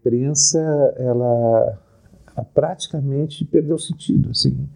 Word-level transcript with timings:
imprensa 0.00 0.58
ela 0.96 1.78
praticamente 2.54 3.44
perdeu 3.44 3.78
sentido, 3.78 4.30
assim, 4.30 4.66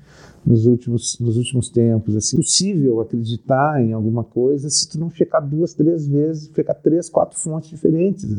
nos 0.44 0.66
últimos, 0.66 1.18
nos 1.18 1.36
últimos 1.38 1.70
tempos. 1.70 2.14
Assim, 2.14 2.36
possível 2.36 3.00
acreditar 3.00 3.80
em 3.80 3.92
alguma 3.92 4.22
coisa 4.22 4.68
se 4.68 4.88
tu 4.90 4.98
não 4.98 5.10
checar 5.10 5.42
duas, 5.42 5.72
três 5.72 6.06
vezes, 6.06 6.50
checar 6.54 6.76
três, 6.76 7.08
quatro 7.08 7.38
fontes 7.38 7.70
diferentes. 7.70 8.36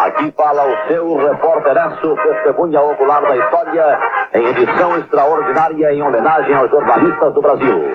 Aqui 0.00 0.32
fala 0.32 0.64
o 0.66 0.88
seu 0.88 1.16
repórteraço, 1.16 2.16
testemunha 2.16 2.80
ocular 2.80 3.22
da 3.22 3.36
história, 3.36 3.98
em 4.34 4.46
edição 4.46 4.98
extraordinária 4.98 5.92
em 5.92 6.02
homenagem 6.02 6.54
aos 6.54 6.70
jornalistas 6.70 7.34
do 7.34 7.42
Brasil. 7.42 7.92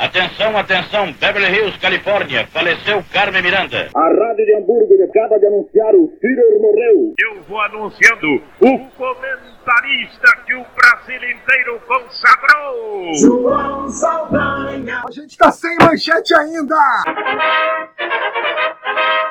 Atenção, 0.00 0.56
atenção, 0.56 1.12
Beverly 1.12 1.54
Hills, 1.54 1.78
Califórnia. 1.78 2.46
Faleceu 2.46 3.04
Carmen 3.12 3.42
Miranda. 3.42 3.90
A 3.94 4.08
Rádio 4.08 4.46
de 4.46 4.54
Hamburgo 4.54 4.94
acaba 5.04 5.38
de 5.38 5.46
anunciar 5.46 5.94
o 5.94 6.10
Führer 6.18 6.58
morreu. 6.58 7.14
Eu 7.18 7.42
vou 7.42 7.60
anunciando 7.60 8.42
o 8.60 8.78
comentarista 8.96 10.36
que 10.46 10.54
o 10.54 10.64
Brasil 10.74 11.30
inteiro 11.30 11.82
consagrou. 11.86 13.14
João 13.14 13.90
Saldanha. 13.90 15.02
A 15.06 15.10
gente 15.10 15.36
tá 15.36 15.52
sem 15.52 15.76
manchete 15.78 16.34
ainda. 16.34 16.76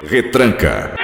Retranca. 0.04 0.98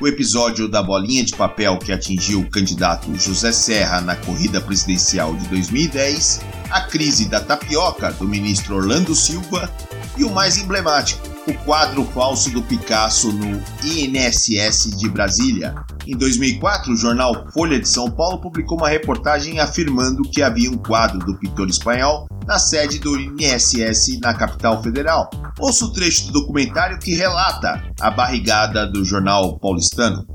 o 0.01 0.07
episódio 0.07 0.67
da 0.67 0.81
bolinha 0.81 1.23
de 1.23 1.35
papel 1.35 1.77
que 1.77 1.91
atingiu 1.91 2.39
o 2.39 2.49
candidato 2.49 3.13
José 3.15 3.51
Serra 3.51 3.99
na 3.99 4.15
corrida 4.15 4.61
presidencial 4.61 5.35
de 5.35 5.47
2010, 5.49 6.41
a 6.69 6.81
crise 6.81 7.27
da 7.27 7.39
tapioca 7.39 8.11
do 8.13 8.27
ministro 8.27 8.75
Orlando 8.75 9.15
Silva 9.15 9.71
e 10.17 10.23
o 10.23 10.29
mais 10.29 10.57
emblemático, 10.57 11.27
o 11.47 11.53
quadro 11.65 12.05
falso 12.05 12.49
do 12.51 12.61
Picasso 12.61 13.31
no 13.31 13.61
INSS 13.83 14.97
de 14.97 15.09
Brasília. 15.09 15.75
Em 16.05 16.15
2004, 16.15 16.93
o 16.93 16.97
jornal 16.97 17.45
Folha 17.51 17.79
de 17.79 17.87
São 17.87 18.09
Paulo 18.09 18.39
publicou 18.39 18.77
uma 18.77 18.89
reportagem 18.89 19.59
afirmando 19.59 20.23
que 20.23 20.41
havia 20.41 20.69
um 20.69 20.77
quadro 20.77 21.19
do 21.19 21.37
pintor 21.39 21.69
espanhol 21.69 22.27
na 22.45 22.57
sede 22.57 22.99
do 22.99 23.19
INSS 23.19 24.19
na 24.19 24.33
capital 24.33 24.81
federal. 24.81 25.29
Ouça 25.59 25.85
o 25.85 25.93
trecho 25.93 26.27
do 26.27 26.41
documentário 26.41 26.99
que 26.99 27.13
relata 27.13 27.83
a 27.99 28.09
barrigada 28.09 28.87
do 28.87 29.05
jornal 29.05 29.59
paulistano. 29.59 30.25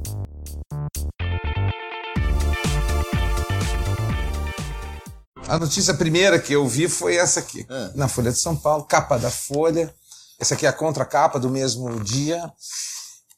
A 5.54 5.59
notícia 5.60 5.94
primeira 5.94 6.37
que 6.41 6.53
eu 6.53 6.66
vi 6.66 6.88
foi 6.88 7.15
essa 7.15 7.38
aqui, 7.38 7.65
É. 7.70 7.92
na 7.94 8.09
Folha 8.09 8.32
de 8.32 8.38
São 8.41 8.56
Paulo, 8.56 8.82
capa 8.84 9.16
da 9.16 9.31
Folha. 9.31 9.94
Essa 10.41 10.54
aqui 10.54 10.66
é 10.66 10.69
a 10.69 10.72
contracapa 10.72 11.38
do 11.38 11.48
mesmo 11.48 12.03
dia, 12.03 12.53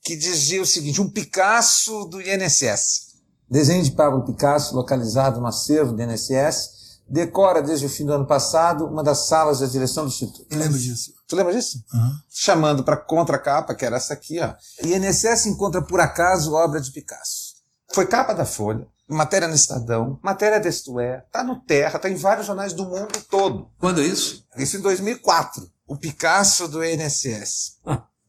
que 0.02 0.16
dizia 0.16 0.62
o 0.62 0.66
seguinte: 0.66 0.98
um 0.98 1.10
Picasso 1.10 2.06
do 2.06 2.18
INSS. 2.22 3.16
Desenho 3.50 3.84
de 3.84 3.90
Pablo 3.90 4.24
Picasso, 4.24 4.74
localizado 4.74 5.40
no 5.42 5.46
acervo 5.46 5.92
do 5.92 6.02
INSS, 6.02 7.02
decora 7.06 7.60
desde 7.60 7.84
o 7.84 7.88
fim 7.90 8.06
do 8.06 8.14
ano 8.14 8.26
passado 8.26 8.86
uma 8.86 9.04
das 9.04 9.28
salas 9.28 9.60
da 9.60 9.66
direção 9.66 10.04
do 10.04 10.08
Instituto. 10.08 10.46
Eu 10.50 10.58
lembro 10.58 10.78
disso. 10.78 11.12
Tu 11.28 11.36
lembra 11.36 11.52
disso? 11.52 11.84
Chamando 12.30 12.82
para 12.82 12.96
contracapa, 12.96 13.74
que 13.74 13.84
era 13.84 13.96
essa 13.98 14.14
aqui, 14.14 14.40
ó. 14.40 14.54
INSS 14.82 15.44
encontra 15.46 15.82
por 15.82 16.00
acaso 16.00 16.54
obra 16.54 16.80
de 16.80 16.90
Picasso. 16.92 17.56
Foi 17.92 18.06
capa 18.06 18.32
da 18.32 18.46
Folha, 18.46 18.88
matéria 19.08 19.48
no 19.48 19.54
Estadão, 19.54 20.18
matéria 20.22 20.58
da 20.60 20.68
Isto 20.68 20.98
É, 20.98 21.20
tá 21.30 21.44
no 21.44 21.60
Terra, 21.60 21.98
tá 21.98 22.08
em 22.08 22.16
vários 22.16 22.46
jornais 22.46 22.72
do 22.72 22.84
mundo 22.84 23.22
todo. 23.30 23.70
Quando 23.78 24.00
é 24.00 24.04
isso? 24.04 24.44
Isso 24.56 24.76
em 24.76 24.80
2004. 24.80 25.70
O 25.86 25.96
Picasso 25.96 26.66
do 26.66 26.84
INSS. 26.84 27.78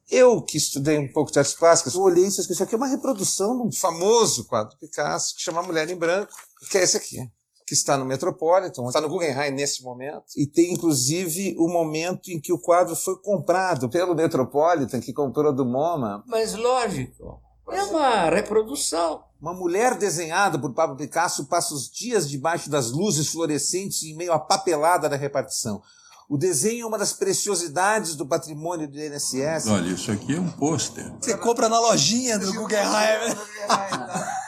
Eu, 0.09 0.41
que 0.41 0.57
estudei 0.57 0.97
um 0.97 1.11
pouco 1.11 1.31
de 1.31 1.39
artes 1.39 1.53
plásticas, 1.53 1.95
eu 1.95 2.01
olhei 2.01 2.25
isso 2.25 2.39
e 2.39 2.53
isso 2.53 2.63
aqui 2.63 2.75
é 2.75 2.77
uma 2.77 2.87
reprodução 2.87 3.57
de 3.57 3.67
um 3.67 3.71
famoso 3.71 4.45
quadro 4.45 4.75
do 4.75 4.79
Picasso, 4.79 5.35
que 5.35 5.41
chama 5.41 5.61
Mulher 5.61 5.89
em 5.89 5.97
Branco, 5.97 6.31
que 6.71 6.77
é 6.77 6.83
esse 6.83 6.95
aqui, 6.95 7.29
que 7.65 7.73
está 7.73 7.97
no 7.97 8.05
Metropolitan, 8.05 8.87
está 8.87 9.01
no 9.01 9.09
Guggenheim 9.09 9.51
nesse 9.51 9.83
momento, 9.83 10.27
e 10.37 10.47
tem 10.47 10.71
inclusive 10.71 11.57
o 11.59 11.67
momento 11.67 12.29
em 12.29 12.39
que 12.39 12.53
o 12.53 12.59
quadro 12.59 12.95
foi 12.95 13.17
comprado 13.21 13.89
pelo 13.89 14.15
Metropolitan, 14.15 15.01
que 15.01 15.11
comprou 15.11 15.53
do 15.53 15.65
MoMA. 15.65 16.23
Mas 16.25 16.53
lógico, 16.53 17.41
é 17.69 17.83
uma 17.83 18.29
reprodução. 18.29 19.26
Uma 19.39 19.53
mulher 19.53 19.95
desenhada 19.97 20.57
por 20.57 20.73
Pablo 20.73 20.95
Picasso 20.95 21.45
passa 21.45 21.73
os 21.73 21.89
dias 21.89 22.27
debaixo 22.27 22.69
das 22.69 22.91
luzes 22.91 23.27
fluorescentes 23.27 24.03
em 24.03 24.15
meio 24.15 24.33
à 24.33 24.39
papelada 24.39 25.07
da 25.07 25.15
repartição. 25.15 25.81
O 26.29 26.37
desenho 26.37 26.83
é 26.83 26.85
uma 26.85 26.97
das 26.97 27.13
preciosidades 27.13 28.15
do 28.15 28.25
patrimônio 28.25 28.87
do 28.87 28.99
INSS. 28.99 29.67
Olha, 29.67 29.93
isso 29.93 30.11
aqui 30.11 30.35
é 30.35 30.39
um 30.39 30.51
pôster. 30.51 31.09
Você 31.21 31.37
compra 31.37 31.69
na 31.69 31.79
lojinha 31.79 32.37
do 32.37 32.53
Guggenheim. 32.53 33.35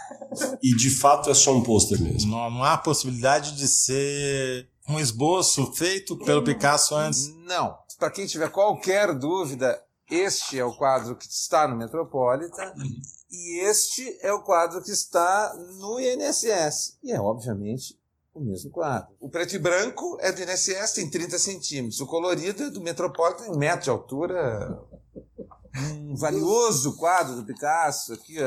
E 0.61 0.75
de 0.75 0.91
fato 0.91 1.29
é 1.31 1.33
só 1.33 1.55
um 1.55 1.63
pôster 1.63 1.99
mesmo. 1.99 2.31
Não, 2.31 2.51
não 2.51 2.63
há 2.63 2.77
possibilidade 2.77 3.55
de 3.55 3.67
ser 3.67 4.69
um 4.87 4.99
esboço 4.99 5.73
feito 5.73 6.15
pelo 6.17 6.43
Picasso 6.43 6.95
antes. 6.95 7.33
Não. 7.47 7.75
Para 7.97 8.11
quem 8.11 8.27
tiver 8.27 8.49
qualquer 8.49 9.13
dúvida, 9.17 9.81
este 10.09 10.59
é 10.59 10.65
o 10.65 10.73
quadro 10.73 11.15
que 11.15 11.25
está 11.25 11.67
no 11.67 11.75
Metropolitan 11.75 12.73
e 13.29 13.59
este 13.59 14.17
é 14.21 14.33
o 14.33 14.41
quadro 14.41 14.81
que 14.81 14.91
está 14.91 15.53
no 15.79 15.99
INSS. 15.99 16.97
E 17.03 17.11
é, 17.11 17.19
obviamente, 17.19 17.99
o 18.33 18.39
mesmo 18.39 18.71
quadro. 18.71 19.09
O 19.19 19.29
preto 19.29 19.55
e 19.55 19.59
branco 19.59 20.17
é 20.19 20.31
do 20.31 20.41
INSS, 20.41 20.93
tem 20.93 21.09
30 21.09 21.37
centímetros. 21.37 21.99
O 21.99 22.07
colorido 22.07 22.63
é 22.63 22.69
do 22.69 22.81
Metropolitan, 22.81 23.51
um 23.51 23.57
metro 23.57 23.83
de 23.83 23.89
altura. 23.89 24.81
Um 25.77 26.15
valioso 26.15 26.97
quadro 26.97 27.35
do 27.35 27.45
Picasso, 27.45 28.13
aqui, 28.13 28.37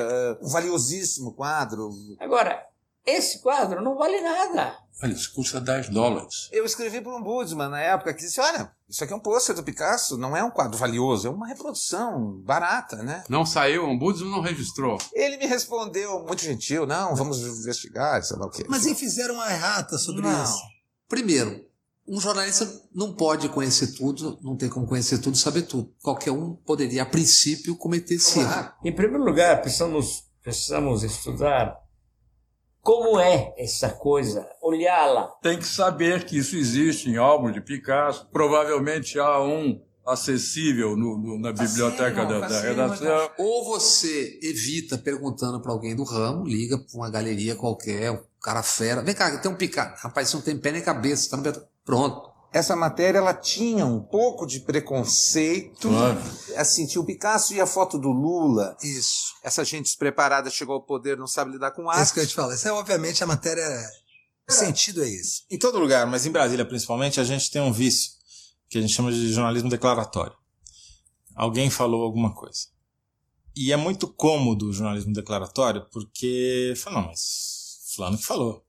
um 0.42 0.48
valiosíssimo 0.48 1.32
quadro. 1.32 1.88
Agora, 2.18 2.66
esse 3.06 3.40
quadro 3.40 3.82
não 3.82 3.96
vale 3.96 4.20
nada. 4.20 4.76
Olha, 5.02 5.12
isso 5.12 5.32
custa 5.34 5.60
10 5.60 5.88
dólares. 5.88 6.48
Eu 6.52 6.64
escrevi 6.64 7.00
para 7.00 7.16
um 7.16 7.22
Budsman 7.22 7.68
na 7.68 7.80
época 7.80 8.14
que 8.14 8.22
disse: 8.22 8.40
olha, 8.40 8.70
isso 8.88 9.02
aqui 9.02 9.12
é 9.12 9.16
um 9.16 9.20
pôster 9.20 9.54
do 9.54 9.62
Picasso, 9.62 10.16
não 10.16 10.36
é 10.36 10.44
um 10.44 10.50
quadro 10.50 10.78
valioso, 10.78 11.26
é 11.26 11.30
uma 11.30 11.46
reprodução 11.46 12.40
barata, 12.44 13.02
né? 13.02 13.24
Não 13.28 13.44
saiu, 13.44 13.84
o 13.84 13.88
Ombudsman 13.90 14.30
não 14.30 14.40
registrou. 14.40 14.98
Ele 15.12 15.38
me 15.38 15.46
respondeu 15.46 16.24
muito 16.24 16.42
gentil: 16.42 16.86
não, 16.86 17.16
vamos 17.16 17.40
investigar, 17.40 18.22
sei 18.22 18.36
lá 18.36 18.46
o 18.46 18.50
quê. 18.50 18.64
Mas 18.68 18.86
e 18.86 18.94
fizeram 18.94 19.34
uma 19.34 19.50
errata 19.50 19.98
sobre 19.98 20.22
Não. 20.22 20.44
isso? 20.44 20.60
Primeiro, 21.08 21.66
um 22.06 22.20
jornalista 22.20 22.68
não 22.94 23.12
pode 23.12 23.48
conhecer 23.48 23.88
tudo, 23.94 24.38
não 24.40 24.56
tem 24.56 24.68
como 24.68 24.86
conhecer 24.86 25.18
tudo, 25.18 25.36
saber 25.36 25.62
tudo. 25.62 25.92
Qualquer 26.00 26.30
um 26.30 26.54
poderia, 26.54 27.02
a 27.02 27.06
princípio, 27.06 27.76
cometer 27.76 28.14
esse 28.14 28.38
erro. 28.38 28.72
Em 28.84 28.94
primeiro 28.94 29.24
lugar, 29.24 29.60
precisamos, 29.60 30.24
precisamos 30.42 31.02
estudar 31.02 31.76
como 32.82 33.18
é 33.20 33.54
essa 33.56 33.88
coisa, 33.90 34.46
olhá-la. 34.60 35.28
Tem 35.40 35.56
que 35.56 35.66
saber 35.66 36.24
que 36.24 36.36
isso 36.36 36.56
existe 36.56 37.08
em 37.08 37.16
obras 37.16 37.54
de 37.54 37.60
Picasso. 37.60 38.28
Provavelmente 38.32 39.18
há 39.20 39.40
um 39.40 39.80
acessível 40.04 40.96
no, 40.96 41.16
no, 41.16 41.38
na 41.38 41.52
biblioteca 41.52 42.26
da, 42.26 42.40
da 42.40 42.60
redação. 42.60 43.30
Ou 43.38 43.64
você 43.64 44.38
evita 44.42 44.98
perguntando 44.98 45.60
para 45.60 45.70
alguém 45.70 45.94
do 45.94 46.02
ramo, 46.02 46.44
liga 46.44 46.76
para 46.76 46.98
uma 46.98 47.08
galeria 47.08 47.54
qualquer, 47.54 48.10
um 48.10 48.20
cara 48.42 48.64
fera. 48.64 49.00
Vem 49.00 49.14
cá, 49.14 49.38
tem 49.38 49.50
um 49.50 49.54
picado. 49.54 49.94
Rapaz, 49.98 50.28
você 50.28 50.36
não 50.36 50.42
tem 50.42 50.58
pé 50.58 50.72
nem 50.72 50.82
cabeça, 50.82 51.30
tá 51.30 51.36
no 51.36 51.66
Pronto. 51.84 52.31
Essa 52.52 52.76
matéria 52.76 53.18
ela 53.18 53.32
tinha 53.32 53.86
um 53.86 53.98
pouco 54.00 54.46
de 54.46 54.60
preconceito. 54.60 55.88
Claro. 55.88 56.20
Assim, 56.56 56.86
tinha 56.86 57.00
o 57.00 57.06
Picasso 57.06 57.54
e 57.54 57.60
a 57.60 57.66
foto 57.66 57.98
do 57.98 58.08
Lula. 58.10 58.76
Isso. 58.82 59.32
Essa 59.42 59.64
gente 59.64 59.84
despreparada 59.84 60.50
chegou 60.50 60.74
ao 60.74 60.82
poder, 60.82 61.16
não 61.16 61.26
sabe 61.26 61.52
lidar 61.52 61.70
com 61.70 61.90
É 61.90 61.94
arte. 61.94 62.04
isso 62.04 62.14
que 62.14 62.20
eu 62.20 62.26
te 62.26 62.34
falar. 62.34 62.54
Isso 62.54 62.68
é, 62.68 62.72
obviamente, 62.72 63.24
a 63.24 63.26
matéria. 63.26 63.64
O 64.48 64.52
sentido 64.52 65.02
é 65.02 65.08
esse. 65.08 65.44
Em 65.50 65.58
todo 65.58 65.78
lugar, 65.78 66.06
mas 66.06 66.26
em 66.26 66.30
Brasília 66.30 66.64
principalmente, 66.64 67.18
a 67.18 67.24
gente 67.24 67.50
tem 67.50 67.62
um 67.62 67.72
vício 67.72 68.12
que 68.68 68.76
a 68.76 68.80
gente 68.80 68.92
chama 68.92 69.10
de 69.10 69.32
jornalismo 69.32 69.70
declaratório. 69.70 70.36
Alguém 71.34 71.70
falou 71.70 72.02
alguma 72.02 72.34
coisa. 72.34 72.66
E 73.56 73.72
é 73.72 73.76
muito 73.76 74.06
cômodo 74.08 74.68
o 74.68 74.72
jornalismo 74.72 75.12
declaratório, 75.12 75.86
porque 75.90 76.74
fala, 76.76 77.00
não, 77.00 77.08
mas 77.08 77.78
fulano 77.94 78.18
que 78.18 78.24
falou. 78.24 78.62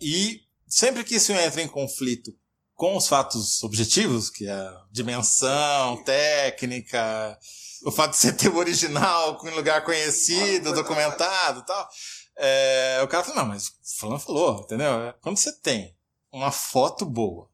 E 0.00 0.42
sempre 0.66 1.02
que 1.02 1.16
isso 1.16 1.32
entra 1.32 1.62
em 1.62 1.68
conflito 1.68 2.32
com 2.80 2.96
os 2.96 3.06
fatos 3.06 3.62
objetivos, 3.62 4.30
que 4.30 4.48
é 4.48 4.52
a 4.52 4.82
dimensão, 4.90 6.02
técnica, 6.02 7.38
o 7.84 7.92
fato 7.92 8.12
de 8.12 8.16
ser 8.16 8.32
tema 8.32 8.56
original, 8.56 9.38
em 9.44 9.50
lugar 9.50 9.84
conhecido, 9.84 10.72
documentado 10.72 11.60
e 11.60 11.66
tal, 11.66 11.88
é, 12.38 13.00
o 13.04 13.06
cara 13.06 13.22
fala, 13.22 13.42
não, 13.42 13.48
mas 13.48 13.70
fulano 13.98 14.18
falou, 14.18 14.62
entendeu? 14.62 14.94
É, 15.08 15.14
Quando 15.20 15.36
você 15.36 15.52
tem 15.52 15.94
uma 16.32 16.50
foto 16.50 17.04
boa 17.04 17.50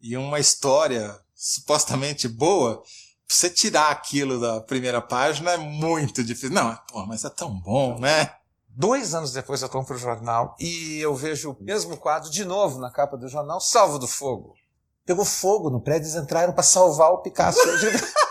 e 0.00 0.16
uma 0.16 0.40
história 0.40 1.16
supostamente 1.36 2.26
boa, 2.26 2.78
pra 2.78 3.36
você 3.36 3.48
tirar 3.48 3.92
aquilo 3.92 4.40
da 4.40 4.60
primeira 4.60 5.00
página 5.00 5.52
é 5.52 5.56
muito 5.56 6.24
difícil. 6.24 6.50
Não, 6.50 6.76
pô, 6.90 7.06
mas 7.06 7.24
é 7.24 7.30
tão 7.30 7.60
bom, 7.60 7.96
né? 8.00 8.34
Dois 8.74 9.14
anos 9.14 9.32
depois 9.32 9.60
eu 9.60 9.68
compro 9.68 9.96
o 9.96 9.98
jornal 9.98 10.56
e 10.58 10.98
eu 11.00 11.14
vejo 11.14 11.50
o 11.50 11.56
mesmo 11.62 11.96
quadro 11.96 12.30
de 12.30 12.44
novo 12.44 12.78
na 12.78 12.90
capa 12.90 13.16
do 13.16 13.28
jornal, 13.28 13.60
Salvo 13.60 13.98
do 13.98 14.08
Fogo. 14.08 14.54
Pegou 15.04 15.24
fogo 15.24 15.68
no 15.68 15.80
prédio, 15.80 16.06
eles 16.06 16.14
entraram 16.14 16.52
para 16.52 16.62
salvar 16.62 17.10
o 17.10 17.18
Picasso. 17.18 17.58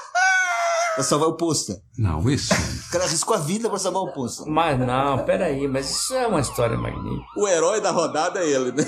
Pra 0.96 1.06
salvar 1.06 1.30
o 1.30 1.38
pôster. 1.38 1.82
Não, 1.98 2.30
isso. 2.30 2.54
O 2.54 2.92
cara 2.92 3.06
arriscou 3.06 3.34
a 3.34 3.40
vida 3.40 3.70
pra 3.70 3.80
salvar 3.80 4.02
o 4.02 4.12
pôster. 4.12 4.46
Mas 4.46 4.78
não, 4.78 5.24
peraí, 5.24 5.66
mas 5.66 5.90
isso 5.90 6.14
é 6.14 6.28
uma 6.28 6.42
história 6.42 6.78
magnífica. 6.78 7.40
O 7.40 7.48
herói 7.48 7.80
da 7.80 7.92
rodada 7.92 8.42
é 8.42 8.50
ele, 8.50 8.74
né? 8.74 8.84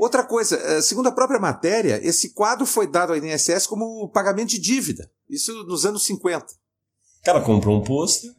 Outra 0.00 0.24
coisa, 0.24 0.56
eh, 0.56 0.82
segundo 0.82 1.08
a 1.08 1.12
própria 1.12 1.38
matéria, 1.38 2.00
esse 2.02 2.34
quadro 2.34 2.66
foi 2.66 2.88
dado 2.88 3.12
ao 3.12 3.16
INSS 3.16 3.68
como 3.68 4.08
pagamento 4.08 4.50
de 4.50 4.58
dívida. 4.58 5.08
Isso 5.30 5.52
nos 5.64 5.86
anos 5.86 6.04
50. 6.06 6.44
O 6.44 7.24
cara 7.24 7.40
comprou 7.40 7.78
um 7.78 7.84
pôster, 7.84 8.32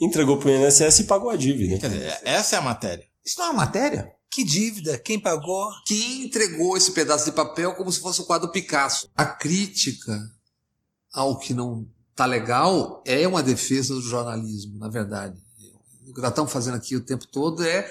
entregou 0.00 0.38
pro 0.38 0.50
INSS 0.50 1.00
e 1.00 1.04
pagou 1.04 1.30
a 1.30 1.36
dívida. 1.36 1.78
Quer 1.78 1.90
dizer, 1.90 2.20
essa 2.24 2.56
é 2.56 2.58
a 2.58 2.62
matéria. 2.62 3.04
Isso 3.24 3.38
não 3.38 3.46
é 3.46 3.50
uma 3.50 3.64
matéria? 3.64 4.10
Que 4.30 4.44
dívida? 4.44 4.96
Quem 4.98 5.18
pagou? 5.18 5.68
Quem 5.86 6.24
entregou 6.24 6.76
esse 6.76 6.92
pedaço 6.92 7.24
de 7.26 7.32
papel 7.32 7.74
como 7.74 7.90
se 7.90 8.00
fosse 8.00 8.20
o 8.20 8.24
quadro 8.24 8.50
Picasso? 8.50 9.10
A 9.16 9.24
crítica 9.26 10.18
ao 11.12 11.38
que 11.38 11.52
não 11.52 11.86
tá 12.14 12.26
legal 12.26 13.02
é 13.04 13.26
uma 13.26 13.42
defesa 13.42 13.92
do 13.94 14.00
jornalismo, 14.00 14.78
na 14.78 14.88
verdade. 14.88 15.36
O 16.06 16.14
que 16.14 16.20
nós 16.20 16.30
estamos 16.30 16.52
fazendo 16.52 16.76
aqui 16.76 16.94
o 16.96 17.00
tempo 17.04 17.26
todo 17.26 17.62
é 17.64 17.90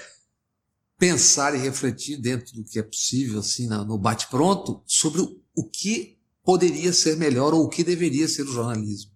pensar 0.97 1.55
e 1.55 1.57
refletir 1.57 2.17
dentro 2.17 2.53
do 2.55 2.63
que 2.63 2.79
é 2.79 2.83
possível, 2.83 3.39
assim, 3.39 3.67
no 3.67 3.97
bate-pronto, 3.97 4.81
sobre 4.85 5.21
o- 5.21 5.41
o 5.55 5.63
que 5.63 6.17
poderia 6.43 6.91
ser 6.91 7.15
melhor 7.15 7.53
ou 7.53 7.63
o 7.63 7.69
que 7.69 7.83
deveria 7.83 8.27
ser 8.27 8.43
o 8.43 8.51
jornalismo. 8.51 9.08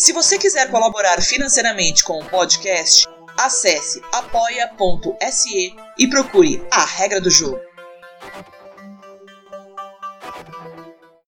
Se 0.00 0.14
você 0.14 0.38
quiser 0.38 0.70
colaborar 0.70 1.20
financeiramente 1.20 2.02
com 2.02 2.18
o 2.18 2.24
podcast, 2.24 3.06
acesse 3.36 4.00
apoia.se 4.10 5.76
e 5.98 6.08
procure 6.08 6.66
a 6.70 6.86
regra 6.86 7.20
do 7.20 7.28
jogo. 7.28 7.60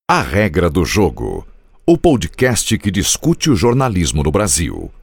A 0.09 0.23
Regra 0.23 0.71
do 0.71 0.87
Jogo 0.87 1.47
o 1.85 1.99
podcast 1.99 2.79
que 2.79 2.91
discute 2.91 3.51
o 3.51 3.57
jornalismo 3.57 4.23
no 4.23 4.31
Brasil. 4.31 4.91